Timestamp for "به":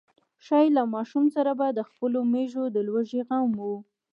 1.59-1.67